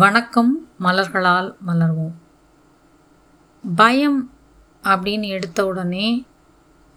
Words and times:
வணக்கம் 0.00 0.68
மலர்களால் 0.80 1.56
மலர்வோம். 1.66 2.12
பயம் 3.76 4.30
அப்படின்னு 4.82 5.26
எடுத்த 5.26 5.66
உடனே 5.66 6.26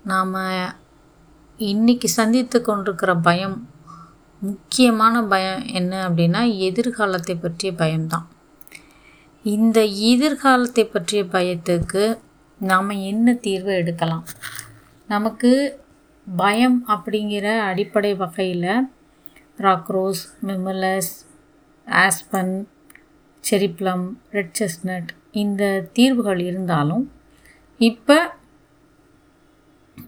நாம் 0.06 0.34
இன்றைக்கி 1.58 2.06
சந்தித்து 2.06 2.62
கொண்டிருக்கிற 2.62 3.16
பயம் 3.16 3.70
முக்கியமான 4.40 5.24
பயம் 5.24 5.64
என்ன 5.64 6.10
அப்படின்னா 6.10 6.58
எதிர்காலத்தை 6.58 7.36
பற்றிய 7.36 7.74
பயம்தான். 7.74 8.28
இந்த 9.44 9.84
எதிர்காலத்தை 9.84 10.86
பற்றிய 10.86 11.24
பயத்துக்கு 11.24 12.20
நாம் 12.60 12.90
என்ன 12.90 13.34
தீர்வு 13.34 13.74
எடுக்கலாம்? 13.74 14.26
நமக்கு 15.08 15.84
பயம் 16.36 16.84
அப்படிங்கிற 16.88 17.60
அடிப்படை 17.60 18.16
வகையில் 18.16 18.88
rockrose 19.58 20.24
mimulus 20.46 21.14
aspen 21.88 22.68
cherry 23.46 23.70
plum 23.74 24.06
red 24.32 24.56
chestnut 24.60 25.10
இந்த 25.36 25.64
தீர்வுகள் 25.94 26.42
இருந்தாலும் 26.46 27.06
இப்போ 27.80 28.18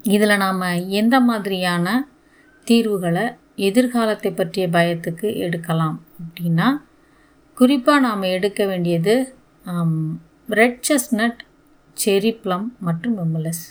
இதில் 0.09 0.35
நாம் 0.37 0.63
எந்த 0.93 1.15
மாதிரியான 1.21 1.87
தீர்வுகளை 2.67 3.25
எதிர்காலத்தை 3.67 4.31
பற்றிய 4.33 4.65
பயத்துக்கு 4.69 5.27
எடுக்கலாம் 5.39 5.97
அப்படின்னா 6.19 6.67
குறிப்பாக 7.57 7.99
நாம் 7.99 8.31
எடுக்க 8.31 8.61
வேண்டியது 8.65 9.15
ரெட் 10.53 10.81
செஸ்னட் 10.85 11.39
செரி 11.97 12.31
ப்ளம் 12.41 12.67
மற்றும் 12.81 13.15
மெமுலஸ் 13.19 13.63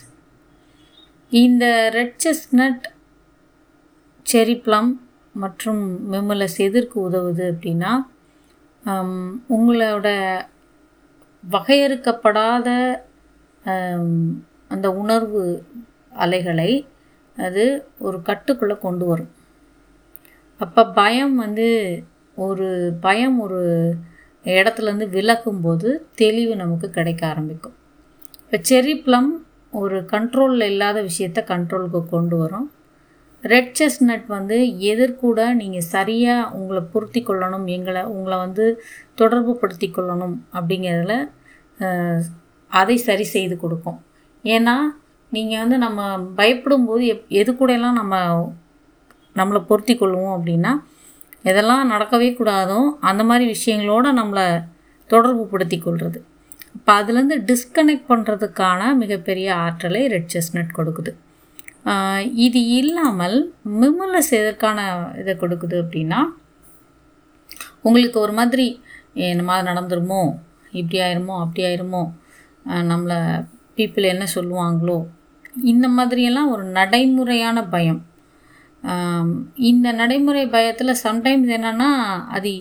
இந்த 1.31 1.65
ரெட் 1.93 2.19
செஸ்னட் 2.23 2.85
செரி 4.25 4.55
ப்ளம் 4.61 4.91
மற்றும் 5.35 5.81
மெமுலஸ் 6.07 6.57
எதற்கு 6.61 6.97
உதவுது 6.99 7.45
அப்படின்னா 7.49 7.91
உங்களோட 9.55 10.07
வகையறுக்கப்படாத 11.43 12.67
அந்த 14.73 14.87
உணர்வு 15.01 15.41
அலைகளை 16.23 16.71
அது 17.37 17.63
ஒரு 18.05 18.17
கட்டுக்குள்ளே 18.29 18.75
கொண்டு 18.85 19.05
வரும். 19.05 19.33
அப்போ 20.59 20.83
பயம் 20.99 21.35
வந்து 21.43 21.67
ஒரு 22.45 22.69
பயம் 23.05 23.37
ஒரு 23.45 23.61
இடத்துலேருந்து 24.57 25.07
விலகும்போது 25.17 25.89
தெளிவு 26.21 26.53
நமக்கு 26.55 26.89
கிடைக்க 26.97 27.21
ஆரம்பிக்கும். 27.31 27.75
இப்போ 28.43 28.57
செரி 28.69 28.93
ப்ளம் 29.05 29.29
ஒரு 29.73 29.97
கண்ட்ரோலில் 30.13 30.69
இல்லாத 30.73 30.97
விஷயத்த 31.09 31.39
கண்ட்ரோலுக்கு 31.53 32.01
கொண்டு 32.15 32.35
வரும். 32.37 32.67
ரெட் 33.43 33.73
செஸ்ட்நட் 33.79 34.27
வந்து 34.35 34.57
எதிர்கூட 34.91 35.39
நீங்கள் 35.59 35.89
சரியாக 35.95 36.51
உங்களை 36.57 36.81
பொருத்தி 36.93 37.21
கொள்ளணும் 37.23 37.65
எங்களை 37.75 38.01
உங்களை 38.13 38.37
வந்து 38.45 38.65
தொடர்பு 39.15 39.53
படுத்தி 39.61 39.87
கொள்ளணும் 39.89 40.35
அப்படிங்கிறதுல 40.57 41.15
அதை 42.71 42.95
சரி 43.07 43.25
செய்து 43.33 43.55
கொடுக்கும். 43.57 43.99
ஏன்னா 44.43 44.75
நீங்கள் 45.31 45.61
வந்து 45.63 45.77
நம்ம 45.85 46.01
பயப்படும்போது 46.39 47.03
எப் 47.13 47.25
எது 47.39 47.51
கூடலாம் 47.59 47.99
நம்ம 47.99 48.15
நம்மளை 49.35 49.61
பொருத்தி 49.69 49.93
கொள்வோம் 49.97 50.35
அப்படின்னா 50.37 50.71
எதெல்லாம் 51.49 51.91
நடக்கவே 51.93 52.29
கூடாதோ 52.39 52.79
அந்த 53.09 53.23
மாதிரி 53.23 53.45
விஷயங்களோடு 53.55 54.11
நம்மளை 54.19 54.47
தொடர்பு 55.09 55.43
படுத்தி 55.51 55.77
கொள்வது 55.79 56.19
இப்போ 56.77 56.91
அதுலேருந்து 56.99 57.37
டிஸ்கனெக்ட் 57.49 58.09
பண்ணுறதுக்கான 58.09 58.89
மிகப்பெரிய 59.03 59.47
ஆற்றலை 59.65 60.01
ரெட் 60.13 60.31
செஸ்னட் 60.33 60.75
கொடுக்குது. 60.77 61.11
இது 62.45 62.59
இல்லாமல் 62.79 63.35
மிமுலஸ் 63.81 64.31
எதற்கான 64.39 64.79
இதை 65.19 65.33
கொடுக்குது 65.33 65.75
அப்படின்னா 65.83 66.19
உங்களுக்கு 67.81 68.17
ஒரு 68.19 68.33
மாதிரி 68.33 68.65
என்னமா 69.29 69.55
நடந்துருமோ? 69.59 70.21
இப்படி 70.79 70.97
ஆயிருமோ? 71.05 71.35
அப்படி 71.43 71.61
ஆயிருமோ? 71.67 72.01
நம்மளை 72.91 73.19
பீப்புள் 73.77 74.11
என்ன 74.13 74.25
சொல்லுவாங்களோ? 74.35 74.97
இந்த 75.63 75.87
மாதிரியெல்லாம் 75.89 76.51
ஒரு 76.55 76.65
நடைமுறையான 76.77 77.63
பயம். 77.75 78.01
இந்த 79.69 79.87
நடைமுறை 79.91 80.43
பயத்தில் 80.47 81.01
சம்டைம்ஸ் 81.03 81.49
என்னென்னா 81.57 81.89
அது 82.35 82.51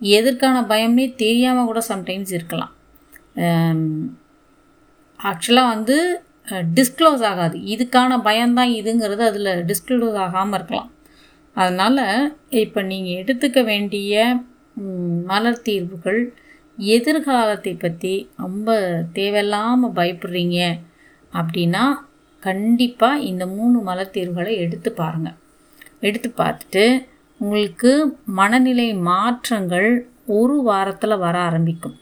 எதற்கான 0.00 0.56
பயம்னே 0.72 1.06
தெரியாமல் 1.14 1.68
கூட 1.70 1.80
சம்டைம்ஸ் 1.88 2.32
இருக்கலாம். 2.38 2.74
ஆக்சுவலாக 5.20 5.72
வந்து 5.74 5.96
டிஸ்க்ளோஸ் 6.76 7.22
ஆகாது. 7.30 7.56
இதுக்கான 7.74 8.18
பயம்தான் 8.28 8.72
இதுங்கிறது 8.80 9.22
அதில் 9.30 9.52
டிஸ்க்ளோஸ் 9.70 10.18
ஆகாமல் 10.26 10.56
இருக்கலாம். 10.58 10.90
அதனால் 11.56 12.02
இப்போ 12.64 12.80
நீங்கள் 12.90 13.18
எடுத்துக்க 13.20 13.58
வேண்டிய 13.70 14.24
மலர் 15.30 15.64
தீர்வுகள் 15.68 16.20
எதிர்காலத்தை 16.94 17.72
பற்றி 17.74 18.14
ரொம்ப 18.42 18.68
தேவையில்லாமல் 19.18 19.96
பயப்படுறீங்க 19.98 20.58
அப்படின்னா 21.32 21.84
கண்டிப்பாக 22.42 23.26
இந்த 23.30 23.44
மூணு 23.56 23.78
மலர் 23.88 24.14
தீர்வுகளை 24.16 24.54
எடுத்து 24.64 24.90
பாருங்கள் 25.00 25.38
எடுத்து 26.08 26.28
பார்த்துட்டு 26.40 26.84
உங்களுக்கு 27.40 27.92
மனநிலை 28.40 28.88
மாற்றங்கள் 29.10 29.88
ஒரு 30.38 30.56
வாரத்தில் 30.68 31.22
வர 31.24 31.36
ஆரம்பிக்கும். 31.48 31.96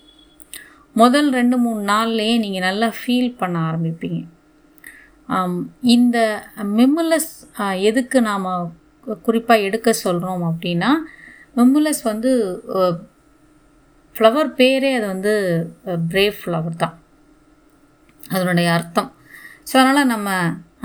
முதல் 1.00 1.28
ரெண்டு 1.38 1.56
மூணு 1.64 1.80
நாள்லேயே 1.90 2.34
நீங்கள் 2.44 2.66
நல்லா 2.68 2.88
ஃபீல் 2.98 3.30
பண்ண 3.40 3.56
ஆரம்பிப்பீங்க. 3.68 4.20
இந்த 5.96 6.16
மெமுலஸ் 6.78 7.32
எதுக்கு 7.90 8.18
நாம் 8.30 8.48
குறிப்பாக 9.26 9.66
எடுக்க 9.68 9.92
சொல்கிறோம் 10.04 10.42
அப்படின்னா 10.50 10.90
மெமுலஸ் 11.58 12.02
வந்து 12.10 12.30
ஃப்ளவர் 14.16 14.50
பேரே 14.58 14.90
அது 14.98 15.06
வந்து 15.14 15.32
பிரேவ் 16.12 16.36
ஃப்ளவர் 16.40 16.76
தான். 16.82 16.96
அதனுடைய 18.34 18.68
அர்த்தம். 18.78 19.10
ஸோ 19.68 19.74
அதனால் 19.82 20.10
நம்ம 20.14 20.30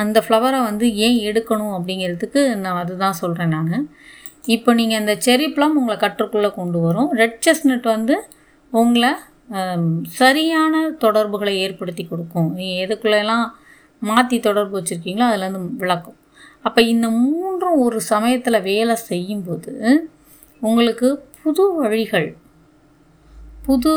அந்த 0.03 0.17
ஃப்ளவரை 0.25 0.59
வந்து 0.69 0.85
ஏன் 1.05 1.19
எடுக்கணும் 1.29 1.75
அப்படிங்கிறதுக்கு 1.77 2.41
நான் 2.63 2.81
அதுதான் 2.83 3.19
சொல்கிறேன் 3.21 3.55
நான். 3.57 3.85
இப்போ 4.55 4.71
நீங்கள் 4.79 4.99
அந்த 5.01 5.13
செரி 5.25 5.47
ப்ளம் 5.55 5.77
உங்களை 5.79 5.97
கற்றுக்குள்ளே 6.03 6.51
கொண்டு 6.59 6.79
வரும். 6.85 7.09
ரெட் 7.21 7.39
செஸ்னட் 7.45 7.87
வந்து 7.95 8.15
உங்களை 8.73 9.11
சரியான 10.19 10.73
தொடர்புகளை 11.03 11.53
ஏற்படுத்தி 11.65 12.03
கொடுக்கும். 12.03 12.49
நீங்கள் 12.57 12.81
எதுக்குள்ளெல்லாம் 12.85 13.45
மாற்றி 14.01 14.37
தொடர்பு 14.47 14.75
வச்சுருக்கீங்களோ 14.77 15.27
அதுலேருந்து 15.29 15.61
விளக்கும். 15.81 16.17
அப்போ 16.65 16.79
இந்த 16.93 17.07
மூன்றும் 17.23 17.81
ஒரு 17.85 17.99
சமயத்தில் 18.11 18.65
வேலை 18.71 18.95
செய்யும்போது 19.09 19.73
உங்களுக்கு 20.61 21.07
புது 21.41 21.63
வழிகள் 21.79 22.29
புது 23.65 23.93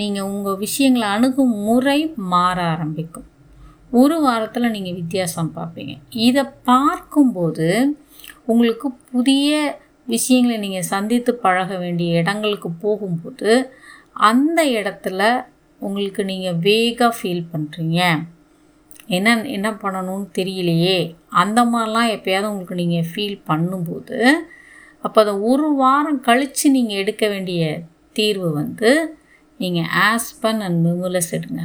நீங்கள் 0.00 0.28
உங்கள் 0.32 0.60
விஷயங்களை 0.64 1.06
அணுகும் 1.16 1.54
முறை 1.66 1.98
மாற 2.32 2.56
ஆரம்பிக்கும். 2.72 3.26
ஒரு 4.00 4.16
வாரத்தில் 4.24 4.74
நீங்கள் 4.74 4.98
வித்தியாசம் 5.00 5.50
பார்ப்பீங்க. 5.56 5.94
இதை 6.26 6.44
பார்க்கும்போது 6.70 7.68
உங்களுக்கு 8.52 8.88
புதிய 9.12 9.50
விஷயங்களை 10.14 10.56
நீங்கள் 10.64 10.90
சந்தித்து 10.92 11.32
பழக 11.44 11.70
வேண்டிய 11.84 12.20
இடங்களுக்கு 12.22 12.70
போகும்போது 12.84 13.50
அந்த 14.30 14.60
இடத்துல 14.78 15.20
உங்களுக்கு 15.80 16.22
நீங்கள் 16.30 16.60
வேகாக 16.66 17.16
ஃபீல் 17.18 17.44
பண்ணுறீங்க 17.52 18.00
என்ன 19.16 19.34
என்ன 19.56 19.68
பண்ணணும்னு 19.82 20.28
தெரியலையே. 20.38 20.98
அந்த 21.42 21.60
மாதிரிலாம் 21.72 22.12
எப்போயாவது 22.14 22.48
உங்களுக்கு 22.50 22.80
நீங்கள் 22.82 23.08
ஃபீல் 23.10 23.38
பண்ணும்போது 23.50 24.18
அப்போ 25.04 25.18
அதை 25.24 25.34
ஒரு 25.50 25.66
வாரம் 25.82 26.20
கழித்து 26.28 26.66
நீங்கள் 26.76 27.00
எடுக்க 27.02 27.24
வேண்டிய 27.34 27.62
தீர்வு 28.16 28.48
வந்து 28.60 28.90
நீங்கள் 29.60 29.90
ஆஸ்பன் 30.08 30.62
அண்ட் 30.66 30.80
மெமுலஸ் 30.86 31.30
எடுங்க. 31.38 31.62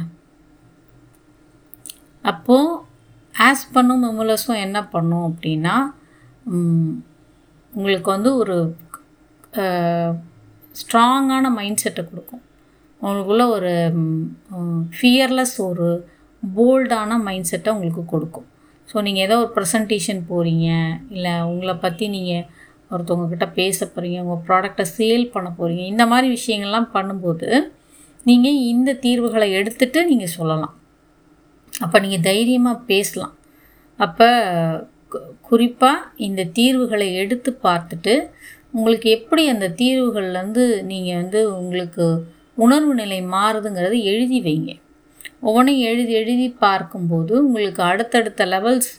அப்போது 2.24 2.78
ஆஸ்பனும் 3.34 4.04
மெமுலஸும் 4.06 4.62
என்ன 4.66 4.78
பண்ணும் 4.94 5.26
அப்படின்னா 5.30 5.74
உங்களுக்கு 7.72 8.08
வந்து 8.16 8.30
ஒரு 8.42 8.56
ஸ்ட்ராங்கான 10.74 11.46
மைண்ட் 11.58 11.82
செட்டை 11.82 12.02
கொடுக்கும். 12.04 12.44
உங்களுக்குள்ள 13.02 13.44
ஒரு 13.56 13.72
ஃபியர்லெஸ் 14.96 15.56
ஒரு 15.68 15.88
போல்டான 16.42 17.18
மைண்ட் 17.26 17.50
செட்டை 17.50 17.70
உங்களுக்கு 17.74 18.04
கொடுக்கும். 18.14 18.46
ஸோ 18.88 18.96
நீங்கள் 19.06 19.24
ஏதோ 19.26 19.36
ஒரு 19.42 19.50
ப்ரெசன்டேஷன் 19.56 20.20
போகிறீங்க 20.30 20.68
இல்லை 21.16 21.32
உங்களை 21.50 21.74
பற்றி 21.84 22.06
நீங்கள் 22.16 22.46
ஒருத்தவங்கக்கிட்ட 22.94 23.46
பேச 23.58 23.78
போகிறீங்க 23.86 24.18
உங்கள் 24.24 24.42
ப்ராடக்டை 24.48 24.84
சேல் 24.96 25.26
பண்ண 25.34 25.48
போகிறீங்க 25.58 25.84
இந்த 25.92 26.04
மாதிரி 26.12 26.28
விஷயங்கள்லாம் 26.38 26.88
பண்ணும்போது 26.96 27.48
நீங்கள் 28.28 28.58
இந்த 28.72 28.90
தீர்வுகளை 29.04 29.48
எடுத்துகிட்டு 29.58 30.00
நீங்கள் 30.10 30.34
சொல்லலாம். 30.38 30.74
அப்போ 31.72 31.96
நீங்கள் 32.04 32.26
தைரியமாக 32.28 32.84
பேசலாம். 32.90 33.34
அப்போ 33.98 34.28
குறிப்பாக 35.48 36.08
இந்த 36.26 36.42
தீர்வுகளை 36.58 37.08
எடுத்து 37.22 37.50
பார்த்துட்டு 37.66 38.14
உங்களுக்கு 38.76 39.08
எப்படி 39.16 39.42
அந்த 39.54 39.66
தீர்வுகள்லேருந்து 39.80 40.64
நீங்கள் 40.90 41.18
வந்து 41.22 41.40
உங்களுக்கு 41.58 42.04
உணர்வு 42.58 42.94
நிலை 43.00 43.18
மாறுதுங்கிறத 43.34 43.96
எழுதி 44.12 44.38
வைங்க. 44.46 44.72
ஒவ்வொன்றையும் 45.48 45.86
எழுதி 45.92 46.12
எழுதி 46.22 46.48
பார்க்கும்போது 46.64 47.32
உங்களுக்கு 47.46 47.82
அடுத்தடுத்த 47.90 48.44
லெவல்ஸ் 48.54 48.90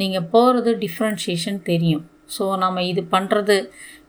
நீங்கள் 0.00 0.28
போகிறது 0.32 0.70
டிஃப்ரென்ஷியேஷன் 0.84 1.60
தெரியும். 1.70 2.04
ஸோ 2.36 2.44
நம்ம 2.62 2.82
இது 2.92 3.02
பண்ணுறது 3.14 3.56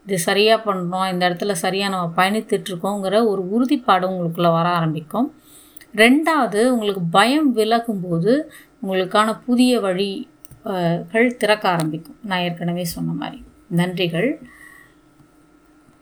இது 0.06 0.18
சரியாக 0.28 0.60
பண்ணுறோம் 0.68 1.08
இந்த 1.12 1.22
இடத்துல 1.28 1.54
சரியாக 1.66 1.94
நம்ம 1.94 2.08
பயணித்துட்ருக்கோங்கிற 2.20 3.20
ஒரு 3.32 3.42
உறுதிப்பாடு 3.56 4.06
உங்களுக்குள்ளே 4.12 4.52
வர 4.58 4.68
ஆரம்பிக்கும். 4.80 5.28
ரெண்டாவது 6.04 6.62
உங்களுக்கு 6.74 7.04
பயம் 7.18 7.50
விலகும்போது 7.60 8.34
உங்களுக்கான 8.82 9.30
புதிய 9.48 9.80
வழிகள் 9.86 11.30
திறக்க 11.42 11.66
ஆரம்பிக்கும். 11.76 12.18
நான் 12.30 12.44
ஏற்கனவே 12.48 12.86
சொன்ன 12.96 13.14
மாதிரி. 13.22 13.40
நன்றிகள். 13.80 14.30